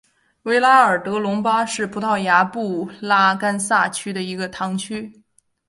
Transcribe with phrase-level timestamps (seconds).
[0.41, 5.21] 维拉尔德隆巴是葡萄牙布拉干萨区的一个堂区。